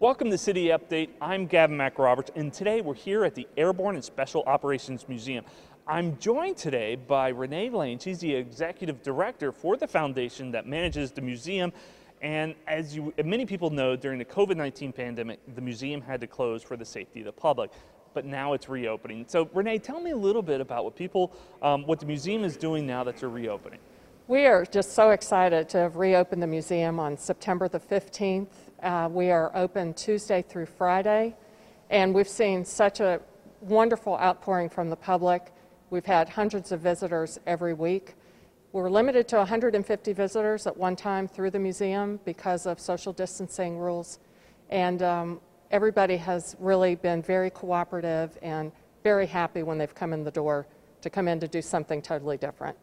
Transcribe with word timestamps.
Welcome 0.00 0.30
to 0.30 0.38
City 0.38 0.68
Update. 0.68 1.10
I'm 1.20 1.44
Gavin 1.44 1.76
McRoberts, 1.76 2.30
and 2.34 2.50
today 2.50 2.80
we're 2.80 2.94
here 2.94 3.22
at 3.22 3.34
the 3.34 3.46
Airborne 3.58 3.96
and 3.96 4.02
Special 4.02 4.42
Operations 4.46 5.06
Museum. 5.10 5.44
I'm 5.86 6.16
joined 6.16 6.56
today 6.56 6.96
by 6.96 7.28
Renee 7.28 7.68
Lane. 7.68 7.98
She's 7.98 8.18
the 8.18 8.34
executive 8.34 9.02
director 9.02 9.52
for 9.52 9.76
the 9.76 9.86
foundation 9.86 10.52
that 10.52 10.66
manages 10.66 11.12
the 11.12 11.20
museum. 11.20 11.70
And 12.22 12.54
as 12.66 12.96
you, 12.96 13.12
many 13.22 13.44
people 13.44 13.68
know, 13.68 13.94
during 13.94 14.18
the 14.18 14.24
COVID-19 14.24 14.94
pandemic, 14.94 15.38
the 15.54 15.60
museum 15.60 16.00
had 16.00 16.22
to 16.22 16.26
close 16.26 16.62
for 16.62 16.78
the 16.78 16.84
safety 16.86 17.20
of 17.20 17.26
the 17.26 17.32
public. 17.32 17.70
But 18.14 18.24
now 18.24 18.54
it's 18.54 18.70
reopening. 18.70 19.26
So, 19.28 19.50
Renee, 19.52 19.80
tell 19.80 20.00
me 20.00 20.12
a 20.12 20.16
little 20.16 20.40
bit 20.40 20.62
about 20.62 20.84
what 20.84 20.96
people, 20.96 21.30
um, 21.60 21.86
what 21.86 22.00
the 22.00 22.06
museum 22.06 22.42
is 22.42 22.56
doing 22.56 22.86
now 22.86 23.04
that 23.04 23.20
you're 23.20 23.30
reopening. 23.30 23.80
We 24.28 24.46
are 24.46 24.64
just 24.64 24.92
so 24.92 25.10
excited 25.10 25.68
to 25.70 25.78
have 25.78 25.96
reopened 25.96 26.42
the 26.42 26.46
museum 26.46 26.98
on 26.98 27.18
September 27.18 27.68
the 27.68 27.80
15th 27.80 28.69
uh, 28.82 29.08
we 29.10 29.30
are 29.30 29.50
open 29.54 29.94
Tuesday 29.94 30.42
through 30.42 30.66
Friday, 30.66 31.34
and 31.90 32.14
we've 32.14 32.28
seen 32.28 32.64
such 32.64 33.00
a 33.00 33.20
wonderful 33.60 34.14
outpouring 34.14 34.68
from 34.68 34.90
the 34.90 34.96
public. 34.96 35.52
We've 35.90 36.06
had 36.06 36.28
hundreds 36.28 36.72
of 36.72 36.80
visitors 36.80 37.38
every 37.46 37.74
week. 37.74 38.14
We're 38.72 38.90
limited 38.90 39.26
to 39.28 39.36
150 39.36 40.12
visitors 40.12 40.66
at 40.66 40.76
one 40.76 40.96
time 40.96 41.26
through 41.26 41.50
the 41.50 41.58
museum 41.58 42.20
because 42.24 42.66
of 42.66 42.78
social 42.78 43.12
distancing 43.12 43.78
rules, 43.78 44.20
and 44.70 45.02
um, 45.02 45.40
everybody 45.70 46.16
has 46.16 46.56
really 46.58 46.94
been 46.94 47.22
very 47.22 47.50
cooperative 47.50 48.38
and 48.42 48.72
very 49.02 49.26
happy 49.26 49.62
when 49.62 49.78
they've 49.78 49.94
come 49.94 50.12
in 50.12 50.24
the 50.24 50.30
door 50.30 50.66
to 51.02 51.10
come 51.10 51.28
in 51.28 51.40
to 51.40 51.48
do 51.48 51.62
something 51.62 52.00
totally 52.00 52.36
different. 52.36 52.76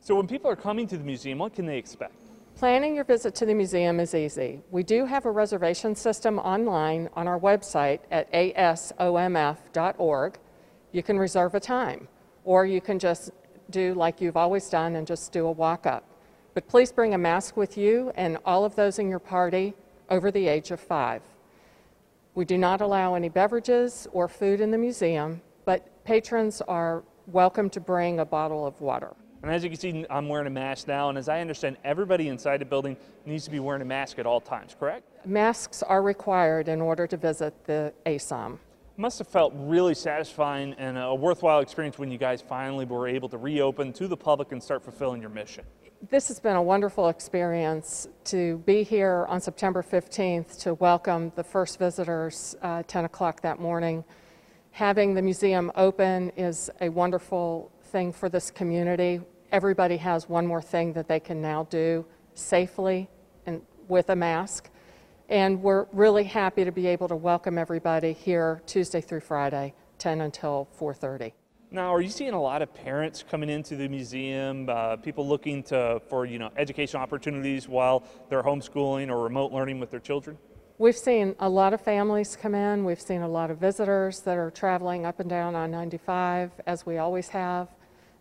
So 0.00 0.14
when 0.14 0.26
people 0.26 0.50
are 0.50 0.56
coming 0.56 0.86
to 0.86 0.96
the 0.96 1.04
museum, 1.04 1.38
what 1.38 1.54
can 1.54 1.66
they 1.66 1.76
expect? 1.76 2.14
Planning 2.56 2.94
your 2.94 3.04
visit 3.04 3.34
to 3.36 3.46
the 3.46 3.54
museum 3.54 4.00
is 4.00 4.14
easy. 4.14 4.60
We 4.70 4.82
do 4.82 5.06
have 5.06 5.24
a 5.24 5.30
reservation 5.30 5.94
system 5.94 6.38
online 6.38 7.08
on 7.14 7.26
our 7.26 7.40
website 7.40 8.00
at 8.10 8.30
asomf.org. 8.32 10.38
You 10.92 11.02
can 11.02 11.18
reserve 11.18 11.54
a 11.54 11.60
time, 11.60 12.08
or 12.44 12.66
you 12.66 12.80
can 12.80 12.98
just 12.98 13.30
do 13.70 13.94
like 13.94 14.20
you've 14.20 14.36
always 14.36 14.68
done 14.68 14.96
and 14.96 15.06
just 15.06 15.32
do 15.32 15.46
a 15.46 15.50
walk 15.50 15.86
up. 15.86 16.04
But 16.52 16.68
please 16.68 16.92
bring 16.92 17.14
a 17.14 17.18
mask 17.18 17.56
with 17.56 17.78
you 17.78 18.12
and 18.16 18.36
all 18.44 18.64
of 18.64 18.76
those 18.76 18.98
in 18.98 19.08
your 19.08 19.20
party 19.20 19.74
over 20.10 20.30
the 20.30 20.48
age 20.48 20.70
of 20.70 20.80
five. 20.80 21.22
We 22.34 22.44
do 22.44 22.58
not 22.58 22.80
allow 22.80 23.14
any 23.14 23.28
beverages 23.28 24.06
or 24.12 24.28
food 24.28 24.60
in 24.60 24.70
the 24.70 24.78
museum, 24.78 25.40
but 25.64 26.04
patrons 26.04 26.60
are 26.62 27.02
welcome 27.26 27.70
to 27.70 27.80
bring 27.80 28.18
a 28.18 28.24
bottle 28.24 28.66
of 28.66 28.80
water. 28.80 29.14
And 29.42 29.50
as 29.50 29.64
you 29.64 29.70
can 29.70 29.78
see, 29.78 30.04
I'm 30.10 30.28
wearing 30.28 30.46
a 30.46 30.50
mask 30.50 30.86
now, 30.86 31.08
and 31.08 31.16
as 31.16 31.28
I 31.28 31.40
understand, 31.40 31.78
everybody 31.82 32.28
inside 32.28 32.60
the 32.60 32.66
building 32.66 32.96
needs 33.24 33.44
to 33.44 33.50
be 33.50 33.58
wearing 33.58 33.80
a 33.80 33.86
mask 33.86 34.18
at 34.18 34.26
all 34.26 34.40
times, 34.40 34.76
correct? 34.78 35.26
Masks 35.26 35.82
are 35.82 36.02
required 36.02 36.68
in 36.68 36.80
order 36.80 37.06
to 37.06 37.16
visit 37.16 37.54
the 37.64 37.94
ASOM. 38.04 38.58
Must 38.98 39.18
have 39.18 39.28
felt 39.28 39.54
really 39.56 39.94
satisfying 39.94 40.74
and 40.74 40.98
a 40.98 41.14
worthwhile 41.14 41.60
experience 41.60 41.98
when 41.98 42.10
you 42.10 42.18
guys 42.18 42.42
finally 42.42 42.84
were 42.84 43.08
able 43.08 43.30
to 43.30 43.38
reopen 43.38 43.94
to 43.94 44.08
the 44.08 44.16
public 44.16 44.52
and 44.52 44.62
start 44.62 44.82
fulfilling 44.82 45.22
your 45.22 45.30
mission. 45.30 45.64
This 46.10 46.28
has 46.28 46.38
been 46.38 46.56
a 46.56 46.62
wonderful 46.62 47.08
experience 47.08 48.08
to 48.24 48.58
be 48.66 48.82
here 48.82 49.24
on 49.28 49.40
September 49.40 49.82
15th 49.82 50.58
to 50.60 50.74
welcome 50.74 51.32
the 51.34 51.44
first 51.44 51.78
visitors 51.78 52.56
uh, 52.60 52.82
10 52.86 53.06
o'clock 53.06 53.40
that 53.40 53.58
morning. 53.58 54.04
Having 54.72 55.14
the 55.14 55.22
museum 55.22 55.70
open 55.74 56.30
is 56.36 56.70
a 56.80 56.88
wonderful 56.88 57.70
thing 57.84 58.12
for 58.12 58.28
this 58.28 58.50
community. 58.50 59.20
Everybody 59.52 59.96
has 59.98 60.28
one 60.28 60.46
more 60.46 60.62
thing 60.62 60.92
that 60.94 61.08
they 61.08 61.20
can 61.20 61.42
now 61.42 61.64
do 61.64 62.06
safely 62.34 63.08
and 63.46 63.62
with 63.88 64.08
a 64.10 64.16
mask. 64.16 64.70
And 65.28 65.60
we're 65.62 65.86
really 65.92 66.24
happy 66.24 66.64
to 66.64 66.72
be 66.72 66.86
able 66.86 67.08
to 67.08 67.16
welcome 67.16 67.58
everybody 67.58 68.12
here 68.12 68.62
Tuesday 68.66 69.00
through 69.00 69.20
Friday, 69.20 69.74
10 69.98 70.20
until 70.22 70.68
4:30. 70.78 71.32
Now, 71.72 71.94
are 71.94 72.00
you 72.00 72.08
seeing 72.08 72.32
a 72.32 72.40
lot 72.40 72.62
of 72.62 72.74
parents 72.74 73.24
coming 73.28 73.48
into 73.48 73.76
the 73.76 73.88
museum, 73.88 74.68
uh, 74.68 74.96
people 74.96 75.26
looking 75.26 75.62
to, 75.64 76.00
for 76.08 76.26
you 76.26 76.38
know 76.38 76.50
education 76.56 77.00
opportunities 77.00 77.68
while 77.68 78.02
they're 78.28 78.42
homeschooling 78.42 79.08
or 79.08 79.22
remote 79.22 79.52
learning 79.52 79.78
with 79.78 79.90
their 79.90 80.00
children? 80.00 80.38
We've 80.80 80.96
seen 80.96 81.36
a 81.38 81.46
lot 81.50 81.74
of 81.74 81.82
families 81.82 82.38
come 82.40 82.54
in. 82.54 82.86
We've 82.86 83.02
seen 83.02 83.20
a 83.20 83.28
lot 83.28 83.50
of 83.50 83.58
visitors 83.58 84.20
that 84.20 84.38
are 84.38 84.50
traveling 84.50 85.04
up 85.04 85.20
and 85.20 85.28
down 85.28 85.54
on 85.54 85.70
95, 85.70 86.52
as 86.66 86.86
we 86.86 86.96
always 86.96 87.28
have. 87.28 87.68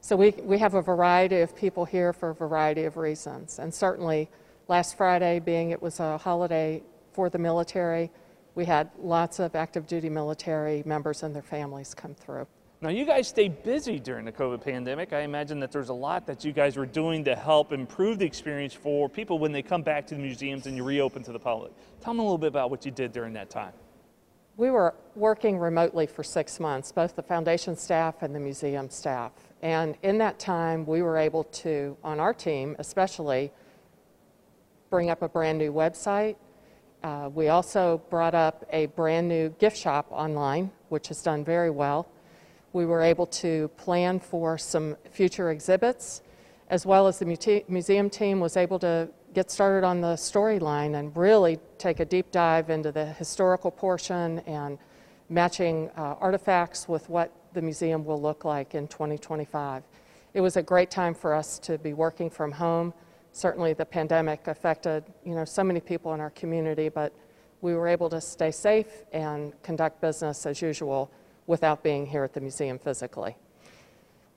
So 0.02 0.18
we, 0.18 0.32
we 0.44 0.58
have 0.58 0.74
a 0.74 0.82
variety 0.82 1.40
of 1.40 1.56
people 1.56 1.86
here 1.86 2.12
for 2.12 2.32
a 2.32 2.36
variety 2.36 2.84
of 2.84 2.98
reasons. 2.98 3.60
And 3.60 3.74
certainly 3.74 4.30
last 4.68 4.98
Friday, 4.98 5.40
being 5.40 5.70
it 5.70 5.82
was 5.82 6.02
a 6.02 6.18
holiday 6.18 6.84
for 7.14 7.30
the 7.30 7.38
military, 7.38 8.12
we 8.56 8.66
had 8.66 8.90
lots 9.00 9.40
of 9.40 9.56
active 9.56 9.88
duty 9.88 10.10
military 10.10 10.84
members 10.86 11.24
and 11.24 11.34
their 11.34 11.42
families 11.42 11.94
come 11.94 12.14
through. 12.14 12.46
Now, 12.82 12.88
you 12.88 13.04
guys 13.04 13.28
stayed 13.28 13.62
busy 13.62 14.00
during 14.00 14.24
the 14.24 14.32
COVID 14.32 14.64
pandemic. 14.64 15.12
I 15.12 15.22
imagine 15.22 15.60
that 15.60 15.70
there's 15.70 15.90
a 15.90 15.94
lot 15.94 16.26
that 16.28 16.46
you 16.46 16.54
guys 16.54 16.78
were 16.78 16.86
doing 16.86 17.26
to 17.26 17.36
help 17.36 17.74
improve 17.74 18.20
the 18.20 18.26
experience 18.26 18.74
for 18.74 19.10
people 19.10 19.38
when 19.38 19.52
they 19.52 19.62
come 19.62 19.82
back 19.82 20.08
to 20.08 20.16
the 20.16 20.22
museums 20.22 20.66
and 20.66 20.78
you 20.78 20.86
reopen 20.86 21.22
to 21.24 21.34
the 21.34 21.40
public. 21.40 21.74
Tell 22.00 22.14
me 22.14 22.22
a 22.22 22.24
little 22.24 22.38
bit 22.38 22.48
about 22.48 22.70
what 22.70 22.86
you 22.86 22.92
did 22.92 23.12
during 23.12 23.34
that 23.34 23.50
time. 23.50 23.74
We 24.56 24.72
were 24.72 24.96
working 25.14 25.58
remotely 25.58 26.08
for 26.08 26.24
six 26.24 26.58
months, 26.58 26.94
both 26.94 27.18
the 27.18 27.22
foundation 27.22 27.76
staff 27.76 28.22
and 28.22 28.34
the 28.34 28.40
museum 28.40 28.90
staff. 28.90 29.34
And 29.62 29.98
in 30.02 30.18
that 30.20 30.40
time, 30.40 30.86
we 30.86 31.02
were 31.02 31.18
able 31.18 31.44
to, 31.44 31.98
on 32.02 32.22
our 32.22 32.34
team 32.34 32.78
especially, 32.80 33.52
bring 34.90 35.10
up 35.10 35.22
a 35.22 35.28
brand 35.28 35.58
new 35.58 35.74
website. 35.74 36.38
Uh, 37.04 37.30
we 37.34 37.50
also 37.50 38.02
brought 38.10 38.36
up 38.36 38.66
a 38.72 38.86
brand 38.86 39.28
new 39.28 39.50
gift 39.60 39.76
shop 39.76 40.08
online, 40.12 40.72
which 40.88 41.10
has 41.10 41.22
done 41.22 41.44
very 41.44 41.70
well. 41.70 42.08
We 42.74 42.86
were 42.86 43.02
able 43.02 43.26
to 43.28 43.68
plan 43.78 44.20
for 44.20 44.58
some 44.58 44.96
future 45.12 45.50
exhibits, 45.50 46.22
as 46.70 46.86
well 46.86 47.08
as 47.08 47.20
the 47.20 47.64
museum 47.68 48.10
team 48.10 48.40
was 48.40 48.58
able 48.58 48.78
to 48.80 49.10
get 49.34 49.50
started 49.52 49.86
on 49.86 50.02
the 50.02 50.14
storyline 50.14 50.98
and 50.98 51.16
really 51.16 51.60
take 51.78 52.00
a 52.00 52.06
deep 52.06 52.32
dive 52.32 52.70
into 52.70 52.92
the 52.92 53.06
historical 53.06 53.72
portion 53.72 54.40
and 54.40 54.78
matching 55.30 55.90
uh, 55.98 56.16
artifacts 56.20 56.88
with 56.88 57.10
what 57.10 57.32
the 57.54 57.62
museum 57.62 58.04
will 58.06 58.22
look 58.22 58.46
like 58.46 58.76
in 58.76 58.88
2025. 58.88 59.84
It 60.34 60.42
was 60.42 60.58
a 60.58 60.64
great 60.64 60.92
time 60.92 61.14
for 61.14 61.34
us 61.34 61.60
to 61.60 61.78
be 61.78 61.94
working 61.94 62.30
from 62.30 62.52
home. 62.52 62.94
Certainly 63.32 63.74
the 63.74 63.86
pandemic 63.86 64.48
affected, 64.48 65.04
you 65.26 65.36
know, 65.36 65.46
so 65.46 65.64
many 65.64 65.80
people 65.80 66.14
in 66.14 66.20
our 66.20 66.32
community, 66.32 66.90
but 66.90 67.14
we 67.62 67.74
were 67.74 67.88
able 67.88 68.10
to 68.10 68.22
stay 68.22 68.52
safe 68.52 69.04
and 69.12 69.54
conduct 69.64 70.02
business 70.02 70.46
as 70.46 70.62
usual 70.62 71.12
without 71.50 71.82
being 71.82 72.06
here 72.06 72.24
at 72.24 72.32
the 72.34 72.40
museum 72.40 72.78
physically. 72.78 73.36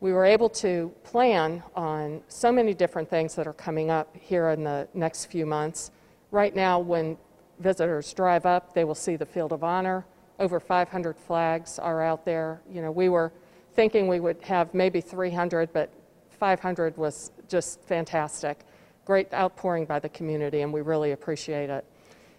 We 0.00 0.14
were 0.14 0.24
able 0.24 0.48
to 0.48 0.90
plan 1.04 1.62
on 1.76 2.22
so 2.26 2.50
many 2.50 2.72
different 2.72 3.10
things 3.10 3.34
that 3.34 3.46
are 3.46 3.52
coming 3.52 3.90
up 3.90 4.16
here 4.18 4.48
in 4.48 4.64
the 4.64 4.88
next 4.94 5.26
few 5.26 5.44
months. 5.44 5.90
Right 6.30 6.56
now, 6.56 6.80
when 6.80 7.18
visitors 7.58 8.12
drive 8.14 8.46
up, 8.46 8.72
they 8.72 8.84
will 8.84 8.94
see 8.94 9.16
the 9.16 9.26
Field 9.26 9.52
of 9.52 9.62
Honor 9.62 10.06
over 10.38 10.58
500 10.58 11.16
flags 11.18 11.78
are 11.78 12.02
out 12.02 12.24
there. 12.24 12.62
You 12.72 12.80
know, 12.80 12.90
we 12.90 13.10
were 13.10 13.30
thinking 13.74 14.08
we 14.08 14.18
would 14.18 14.42
have 14.42 14.72
maybe 14.72 15.02
300, 15.02 15.70
but 15.70 15.92
500 16.30 16.96
was 16.96 17.30
just 17.46 17.80
fantastic. 17.82 18.64
Great 19.04 19.32
outpouring 19.34 19.84
by 19.84 19.98
the 19.98 20.08
community, 20.08 20.62
and 20.62 20.72
we 20.72 20.80
really 20.80 21.12
appreciate 21.12 21.68
it. 21.68 21.84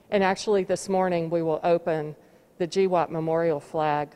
And 0.10 0.24
actually, 0.24 0.64
this 0.64 0.90
morning 0.90 1.30
we 1.30 1.44
will 1.44 1.60
open 1.64 2.16
the 2.58 2.68
GWOT 2.68 3.12
Memorial 3.12 3.60
flag 3.60 4.10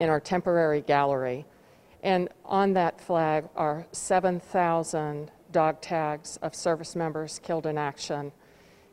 in 0.00 0.08
our 0.08 0.20
temporary 0.20 0.80
gallery. 0.80 1.46
And 2.02 2.28
on 2.44 2.72
that 2.72 3.00
flag 3.00 3.48
are 3.54 3.86
7,000 3.92 5.30
dog 5.52 5.80
tags 5.80 6.38
of 6.38 6.54
service 6.54 6.96
members 6.96 7.38
killed 7.42 7.66
in 7.66 7.78
action 7.78 8.32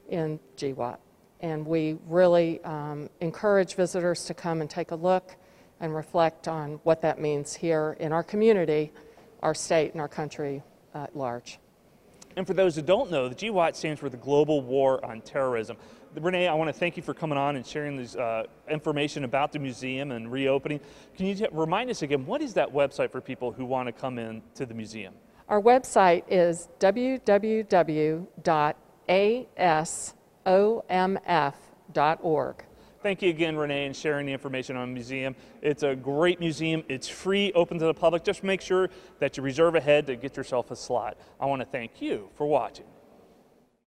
in 0.09 0.39
GWOT 0.57 0.99
and 1.39 1.65
we 1.65 1.97
really 2.07 2.63
um, 2.63 3.09
encourage 3.21 3.75
visitors 3.75 4.25
to 4.25 4.33
come 4.33 4.61
and 4.61 4.69
take 4.69 4.91
a 4.91 4.95
look 4.95 5.35
and 5.79 5.95
reflect 5.95 6.47
on 6.47 6.79
what 6.83 7.01
that 7.01 7.19
means 7.19 7.55
here 7.55 7.95
in 7.99 8.11
our 8.11 8.23
community, 8.23 8.91
our 9.43 9.53
state, 9.53 9.91
and 9.91 10.01
our 10.01 10.07
country 10.07 10.63
at 10.95 11.15
large. 11.15 11.59
And 12.37 12.45
for 12.45 12.53
those 12.53 12.75
who 12.75 12.83
don't 12.83 13.09
know, 13.09 13.27
the 13.27 13.35
GWOT 13.35 13.75
stands 13.75 13.99
for 13.99 14.09
the 14.09 14.17
Global 14.17 14.61
War 14.61 15.03
on 15.03 15.21
Terrorism. 15.21 15.75
Renee, 16.13 16.47
I 16.47 16.53
want 16.53 16.67
to 16.69 16.73
thank 16.73 16.95
you 16.95 17.01
for 17.01 17.15
coming 17.15 17.37
on 17.37 17.55
and 17.55 17.65
sharing 17.65 17.97
this 17.97 18.15
uh, 18.15 18.43
information 18.69 19.23
about 19.23 19.51
the 19.51 19.57
museum 19.57 20.11
and 20.11 20.31
reopening. 20.31 20.79
Can 21.15 21.25
you 21.25 21.47
remind 21.51 21.89
us 21.89 22.03
again, 22.03 22.27
what 22.27 22.43
is 22.43 22.53
that 22.53 22.71
website 22.71 23.11
for 23.11 23.21
people 23.21 23.51
who 23.51 23.65
want 23.65 23.87
to 23.87 23.91
come 23.91 24.19
in 24.19 24.43
to 24.53 24.67
the 24.67 24.75
museum? 24.75 25.15
Our 25.49 25.59
website 25.61 26.25
is 26.29 26.69
www.as 26.79 27.23
omf.org. 30.47 31.35
Thank 33.03 33.21
you 33.21 33.29
again, 33.29 33.55
Renee, 33.55 33.85
and 33.85 33.95
sharing 33.95 34.25
the 34.25 34.33
information 34.33 34.75
on 34.75 34.89
the 34.89 34.93
museum. 34.93 35.35
It's 35.61 35.83
a 35.83 35.95
great 35.95 36.39
museum. 36.39 36.83
It's 36.89 37.07
free, 37.07 37.51
open 37.53 37.77
to 37.79 37.85
the 37.85 37.93
public. 37.93 38.23
Just 38.23 38.43
make 38.43 38.59
sure 38.59 38.89
that 39.19 39.37
you 39.37 39.43
reserve 39.43 39.75
ahead 39.75 40.07
to 40.07 40.15
get 40.15 40.35
yourself 40.35 40.71
a 40.71 40.75
slot. 40.75 41.17
I 41.39 41.45
want 41.45 41.61
to 41.61 41.67
thank 41.67 42.01
you 42.01 42.29
for 42.33 42.47
watching. 42.47 42.85